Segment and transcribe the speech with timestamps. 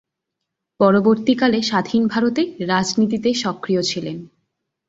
[0.79, 2.41] পরবর্তীকালে স্বাধীন ভারতে
[2.67, 4.17] রাজনীতিতে সক্রিয় ছিলেন।